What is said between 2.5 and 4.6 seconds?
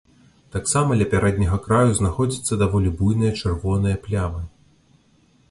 даволі буйныя чырвоныя плямы.